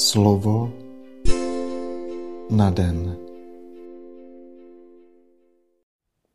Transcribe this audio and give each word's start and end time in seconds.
Slovo 0.00 0.72
na 2.50 2.70
den. 2.70 3.16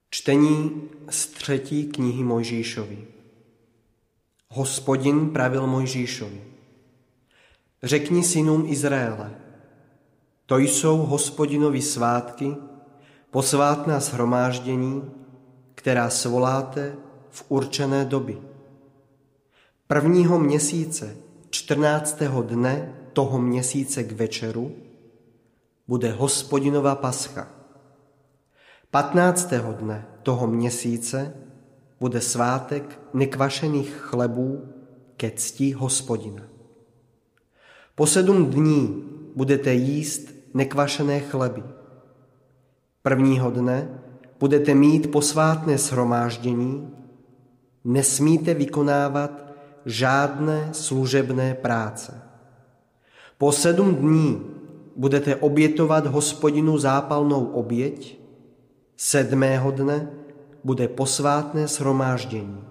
Čtení 0.10 0.82
z 1.10 1.28
třetí 1.28 1.86
knihy 1.86 2.24
Mojžíšovi. 2.24 3.08
Hospodin 4.50 5.30
pravil 5.30 5.68
Mojžíšovi. 5.68 6.42
Řekni 7.84 8.24
synům 8.24 8.65
Izraele, 8.67 9.31
to 10.46 10.58
jsou 10.58 10.97
hospodinovi 10.97 11.82
svátky, 11.82 12.56
posvátná 13.32 14.00
shromáždění, 14.00 15.12
která 15.76 16.09
svoláte 16.09 16.95
v 17.30 17.45
určené 17.50 18.05
doby. 18.05 18.38
Prvního 19.88 20.40
měsíce, 20.40 21.18
14. 21.50 22.20
dne 22.41 23.05
toho 23.16 23.40
měsíce 23.41 24.03
k 24.03 24.12
večeru, 24.12 24.76
bude 25.88 26.12
hospodinova 26.12 26.95
pascha. 26.95 27.48
15. 28.91 29.53
dne 29.80 30.05
toho 30.23 30.48
měsíce 30.48 31.34
bude 31.99 32.22
svátek 32.22 32.99
nekvašených 33.13 33.91
chlebů 33.98 34.67
ke 35.17 35.31
cti 35.31 35.72
hospodina. 35.72 36.44
Po 37.95 38.08
sedm 38.08 38.45
dní 38.45 39.03
budete 39.36 39.73
jíst 39.73 40.30
nekvašené 40.53 41.20
chleby. 41.20 41.63
Prvního 43.02 43.52
dne 43.52 44.02
budete 44.39 44.75
mít 44.75 45.11
posvátné 45.11 45.77
shromáždění, 45.77 46.89
nesmíte 47.84 48.53
vykonávat 48.53 49.45
žádné 49.86 50.70
služebné 50.73 51.53
práce. 51.53 52.24
Po 53.38 53.52
sedm 53.52 53.95
dní 53.95 54.41
budete 54.95 55.35
obětovat 55.35 56.08
hospodinu 56.08 56.78
zápalnou 56.78 57.45
oběť, 57.45 58.19
sedmého 58.97 59.72
dne 59.72 60.09
bude 60.64 60.88
posvátné 60.88 61.67
shromáždění. 61.67 62.63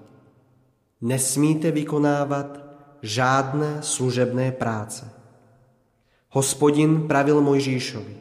Nesmíte 1.00 1.70
vykonávat 1.70 2.60
žádné 3.02 3.78
služebné 3.80 4.52
práce. 4.52 5.10
Hospodin 6.30 7.08
pravil 7.08 7.40
Mojžíšovi, 7.40 8.16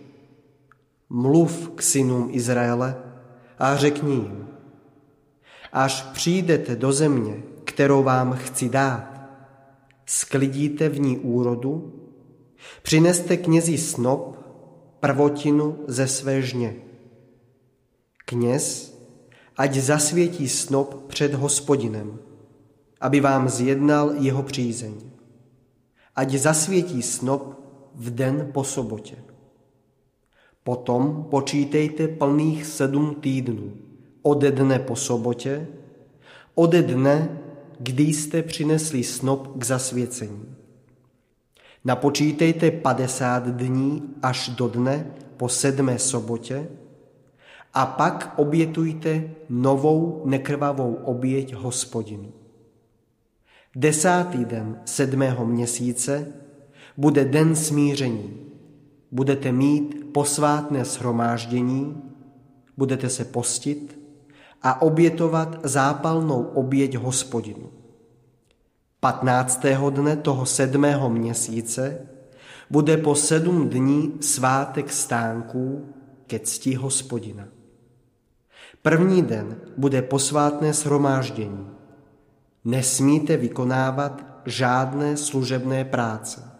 mluv 1.10 1.70
k 1.76 1.82
synům 1.82 2.30
Izraele 2.32 2.96
a 3.60 3.76
řekni 3.76 4.14
jim, 4.14 4.48
až 5.74 6.02
přijdete 6.02 6.76
do 6.76 6.92
země, 6.92 7.44
kterou 7.64 8.04
vám 8.04 8.34
chci 8.34 8.70
dát, 8.70 9.22
sklidíte 10.06 10.90
v 10.90 11.00
ní 11.00 11.18
úrodu, 11.18 12.03
přineste 12.82 13.38
knězi 13.38 13.78
snop, 13.78 14.38
prvotinu 15.00 15.80
ze 15.88 16.08
své 16.08 16.42
žně. 16.42 16.76
Kněz, 18.26 18.98
ať 19.58 19.76
zasvětí 19.76 20.50
snop 20.50 21.06
před 21.08 21.34
hospodinem, 21.34 22.20
aby 23.02 23.20
vám 23.20 23.50
zjednal 23.50 24.12
jeho 24.18 24.44
přízeň. 24.44 24.94
Ať 26.16 26.32
zasvětí 26.32 27.02
snop 27.02 27.60
v 27.96 28.10
den 28.10 28.50
po 28.54 28.64
sobotě. 28.64 29.16
Potom 30.64 31.28
počítejte 31.30 32.08
plných 32.08 32.66
sedm 32.66 33.16
týdnů, 33.16 33.74
ode 34.22 34.52
dne 34.52 34.80
po 34.80 34.96
sobotě, 34.96 35.68
ode 36.56 36.82
dne, 36.82 37.40
kdy 37.80 38.04
jste 38.04 38.44
přinesli 38.44 39.04
snop 39.04 39.58
k 39.58 39.64
zasvěcení. 39.64 40.53
Napočítejte 41.86 42.72
50 42.72 43.48
dní 43.48 44.04
až 44.22 44.50
do 44.50 44.68
dne 44.68 45.08
po 45.38 45.50
sedmé 45.50 46.00
sobotě 46.00 46.68
a 47.74 47.86
pak 47.86 48.34
obětujte 48.38 49.30
novou 49.50 50.22
nekrvavou 50.26 50.94
oběť 50.94 51.54
hospodinu. 51.54 52.32
Desátý 53.76 54.46
den 54.46 54.80
sedmého 54.86 55.46
měsíce 55.46 56.34
bude 56.98 57.26
den 57.26 57.56
smíření. 57.56 58.38
Budete 59.12 59.52
mít 59.52 60.14
posvátné 60.14 60.86
shromáždění, 60.86 62.04
budete 62.78 63.10
se 63.10 63.26
postit 63.26 64.00
a 64.62 64.82
obětovat 64.82 65.60
zápalnou 65.64 66.44
oběť 66.44 66.96
hospodinu. 66.96 67.83
15. 69.04 69.68
dne 69.90 70.16
toho 70.16 70.46
sedmého 70.46 71.10
měsíce 71.10 72.08
bude 72.70 72.98
po 72.98 73.16
sedm 73.16 73.70
dní 73.70 74.14
svátek 74.22 74.92
stánků 74.92 75.86
ke 76.28 76.40
cti 76.40 76.76
hospodina. 76.76 77.44
První 78.82 79.22
den 79.22 79.56
bude 79.78 80.02
posvátné 80.02 80.74
shromáždění. 80.74 81.68
Nesmíte 82.66 83.38
vykonávat 83.38 84.26
žádné 84.46 85.18
služebné 85.18 85.86
práce. 85.86 86.52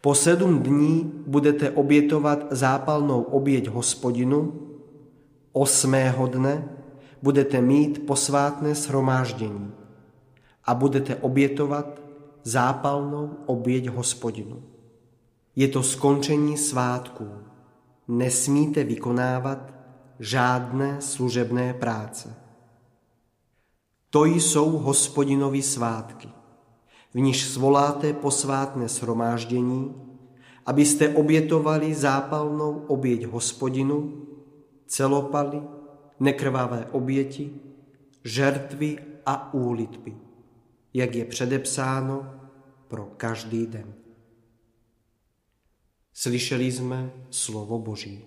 Po 0.00 0.14
sedm 0.14 0.62
dní 0.62 1.12
budete 1.26 1.70
obětovat 1.70 2.46
zápalnou 2.50 3.22
oběť 3.22 3.68
hospodinu, 3.68 4.52
osmého 5.52 6.26
dne 6.26 6.68
budete 7.22 7.60
mít 7.60 8.06
posvátné 8.06 8.74
shromáždění 8.74 9.85
a 10.66 10.74
budete 10.74 11.16
obětovat 11.16 12.00
zápalnou 12.42 13.36
oběť 13.46 13.88
hospodinu. 13.88 14.62
Je 15.56 15.68
to 15.68 15.82
skončení 15.82 16.56
svátků. 16.56 17.28
Nesmíte 18.08 18.84
vykonávat 18.84 19.72
žádné 20.18 21.00
služebné 21.00 21.74
práce. 21.74 22.34
To 24.10 24.24
jsou 24.24 24.70
hospodinovi 24.70 25.62
svátky 25.62 26.28
v 27.16 27.20
níž 27.20 27.44
svoláte 27.44 28.12
posvátné 28.12 28.88
shromáždění, 28.88 29.94
abyste 30.66 31.08
obětovali 31.08 31.94
zápalnou 31.94 32.84
oběť 32.86 33.26
hospodinu, 33.26 34.26
celopaly, 34.86 35.62
nekrvavé 36.20 36.86
oběti, 36.92 37.50
žertvy 38.24 38.98
a 39.26 39.54
úlitby, 39.54 40.16
jak 40.96 41.14
je 41.14 41.24
předepsáno 41.24 42.40
pro 42.88 43.04
každý 43.04 43.66
den. 43.66 43.94
Slyšeli 46.12 46.72
jsme 46.72 47.10
slovo 47.30 47.78
Boží. 47.78 48.24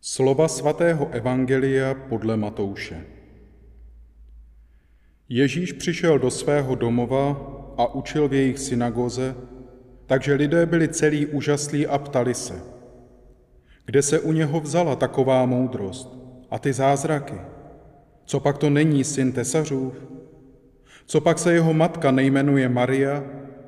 Slova 0.00 0.48
svatého 0.48 1.10
Evangelia 1.10 1.94
podle 1.94 2.36
Matouše. 2.36 3.06
Ježíš 5.28 5.72
přišel 5.72 6.18
do 6.18 6.30
svého 6.30 6.74
domova 6.74 7.30
a 7.76 7.94
učil 7.94 8.28
v 8.28 8.32
jejich 8.32 8.58
synagoze, 8.58 9.36
takže 10.06 10.34
lidé 10.34 10.66
byli 10.66 10.88
celý 10.88 11.26
úžaslí 11.26 11.86
a 11.86 11.98
ptali 11.98 12.34
se, 12.34 12.62
kde 13.84 14.02
se 14.02 14.20
u 14.20 14.32
něho 14.32 14.60
vzala 14.60 14.96
taková 14.96 15.46
moudrost 15.46 16.08
a 16.50 16.58
ty 16.58 16.72
zázraky? 16.72 17.51
Co 18.24 18.40
pak 18.40 18.58
to 18.58 18.70
není 18.70 19.04
syn 19.04 19.32
tesařův? 19.32 19.94
Co 21.06 21.20
pak 21.20 21.38
se 21.38 21.52
jeho 21.52 21.74
matka 21.74 22.10
nejmenuje 22.10 22.68
Maria 22.68 23.24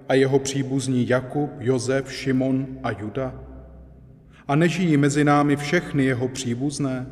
a 0.08 0.14
jeho 0.14 0.38
příbuzní 0.38 1.08
Jakub, 1.08 1.50
Jozef, 1.58 2.12
Šimon 2.12 2.66
a 2.82 2.90
Juda? 2.90 3.34
A 4.48 4.56
nežijí 4.56 4.96
mezi 4.96 5.24
námi 5.24 5.56
všechny 5.56 6.04
jeho 6.04 6.28
příbuzné? 6.28 7.06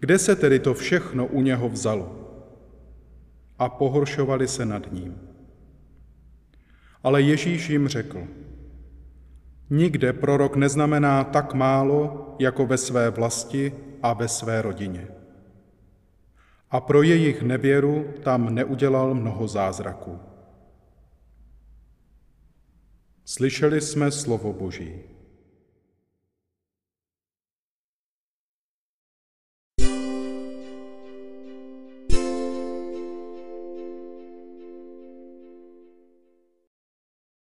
Kde 0.00 0.18
se 0.18 0.36
tedy 0.36 0.58
to 0.58 0.74
všechno 0.74 1.26
u 1.26 1.42
něho 1.42 1.68
vzalo? 1.68 2.22
a 3.62 3.68
pohoršovali 3.68 4.48
se 4.48 4.66
nad 4.66 4.92
ním. 4.92 5.14
Ale 7.02 7.22
Ježíš 7.22 7.70
jim 7.70 7.88
řekl, 7.88 8.26
nikde 9.70 10.12
prorok 10.12 10.56
neznamená 10.56 11.24
tak 11.24 11.54
málo, 11.54 12.34
jako 12.38 12.66
ve 12.66 12.78
své 12.78 13.10
vlasti 13.10 13.72
a 14.02 14.12
ve 14.12 14.28
své 14.28 14.62
rodině. 14.62 15.08
A 16.72 16.80
pro 16.80 17.02
jejich 17.02 17.42
nevěru 17.42 18.04
tam 18.24 18.54
neudělal 18.54 19.14
mnoho 19.14 19.48
zázraků. 19.48 20.18
Slyšeli 23.24 23.80
jsme 23.80 24.10
slovo 24.10 24.52
Boží. 24.52 24.92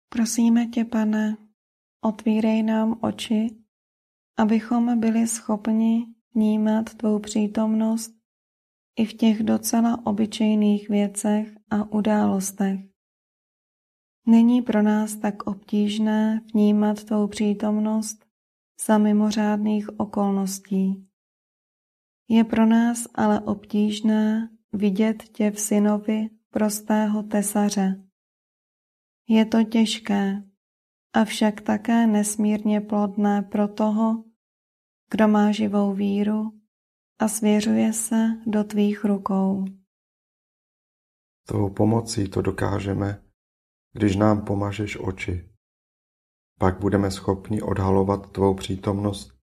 Prosíme 0.08 0.66
tě, 0.66 0.84
pane, 0.84 1.36
otvírej 2.00 2.62
nám 2.62 2.98
oči, 3.02 3.56
abychom 4.36 5.00
byli 5.00 5.26
schopni 5.26 6.06
vnímat 6.34 6.94
tvou 6.94 7.18
přítomnost 7.18 8.17
i 8.98 9.04
v 9.04 9.12
těch 9.12 9.42
docela 9.42 10.06
obyčejných 10.06 10.88
věcech 10.88 11.56
a 11.70 11.92
událostech, 11.92 12.80
Není 14.30 14.62
pro 14.62 14.82
nás 14.82 15.16
tak 15.16 15.42
obtížné 15.42 16.40
vnímat 16.54 17.04
tvou 17.04 17.28
přítomnost 17.28 18.26
za 18.86 18.98
mimořádných 18.98 20.00
okolností. 20.00 21.08
Je 22.28 22.44
pro 22.44 22.66
nás 22.66 23.06
ale 23.14 23.40
obtížné 23.40 24.48
vidět 24.72 25.22
tě 25.22 25.50
v 25.50 25.60
synovi 25.60 26.30
prostého 26.50 27.22
tesaře. 27.22 28.04
Je 29.28 29.44
to 29.44 29.64
těžké, 29.64 30.42
avšak 31.12 31.60
také 31.60 32.06
nesmírně 32.06 32.80
plodné 32.80 33.42
pro 33.42 33.68
toho, 33.68 34.24
kdo 35.10 35.28
má 35.28 35.52
živou 35.52 35.92
víru 35.92 36.57
a 37.18 37.28
svěřuje 37.28 37.92
se 37.92 38.28
do 38.46 38.64
tvých 38.64 39.04
rukou. 39.04 39.64
Tvou 41.46 41.70
pomocí 41.70 42.28
to 42.28 42.42
dokážeme, 42.42 43.22
když 43.92 44.16
nám 44.16 44.44
pomažeš 44.44 44.98
oči. 45.00 45.50
Pak 46.58 46.80
budeme 46.80 47.10
schopni 47.10 47.62
odhalovat 47.62 48.32
tvou 48.32 48.54
přítomnost 48.54 49.38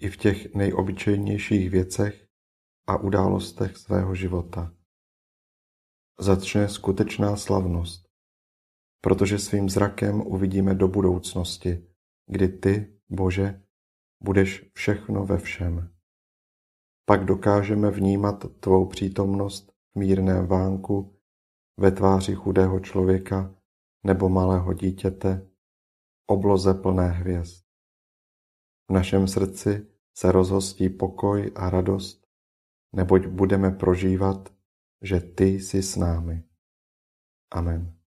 i 0.00 0.10
v 0.10 0.16
těch 0.16 0.54
nejobyčejnějších 0.54 1.70
věcech 1.70 2.26
a 2.86 2.96
událostech 2.96 3.76
svého 3.76 4.14
života. 4.14 4.74
Začne 6.20 6.68
skutečná 6.68 7.36
slavnost, 7.36 8.08
protože 9.00 9.38
svým 9.38 9.68
zrakem 9.68 10.20
uvidíme 10.20 10.74
do 10.74 10.88
budoucnosti, 10.88 11.86
kdy 12.26 12.48
ty, 12.48 13.00
Bože, 13.08 13.62
budeš 14.22 14.70
všechno 14.74 15.26
ve 15.26 15.38
všem. 15.38 15.93
Pak 17.06 17.24
dokážeme 17.24 17.90
vnímat 17.90 18.44
tvou 18.60 18.86
přítomnost 18.86 19.72
v 19.94 19.98
mírném 19.98 20.46
vánku, 20.46 21.18
ve 21.80 21.90
tváři 21.90 22.34
chudého 22.34 22.80
člověka 22.80 23.54
nebo 24.06 24.28
malého 24.28 24.72
dítěte, 24.72 25.50
obloze 26.26 26.74
plné 26.74 27.08
hvězd. 27.08 27.64
V 28.90 28.92
našem 28.92 29.28
srdci 29.28 29.86
se 30.16 30.32
rozhostí 30.32 30.88
pokoj 30.88 31.52
a 31.54 31.70
radost, 31.70 32.26
neboť 32.94 33.26
budeme 33.26 33.70
prožívat, 33.70 34.48
že 35.02 35.20
Ty 35.20 35.44
jsi 35.44 35.82
s 35.82 35.96
námi. 35.96 36.44
Amen. 37.50 38.03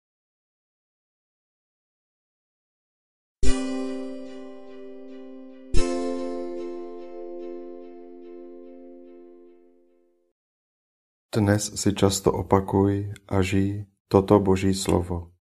Dnes 11.33 11.65
si 11.81 11.97
často 11.97 12.29
opakuj 12.29 13.09
a 13.25 13.41
žij 13.41 13.89
toto 14.05 14.37
Boží 14.37 14.77
slovo. 14.77 15.33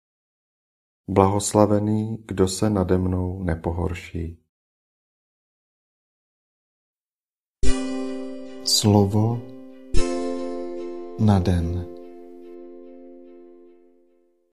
Blahoslavený, 1.04 2.24
kdo 2.24 2.48
se 2.48 2.70
nade 2.70 2.98
mnou 2.98 3.44
nepohorší. 3.44 4.40
Slovo 8.64 9.42
na 11.20 11.40
den. 11.40 12.01